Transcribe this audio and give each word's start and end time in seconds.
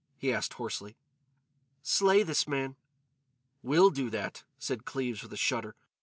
he 0.17 0.33
asked 0.33 0.53
hoarsely. 0.53 0.97
"Slay 1.83 2.23
this 2.23 2.47
man." 2.47 2.75
"We'll 3.61 3.91
do 3.91 4.09
that," 4.09 4.41
said 4.57 4.83
Cleves 4.83 5.21
with 5.21 5.31
a 5.33 5.37
shudder. 5.37 5.75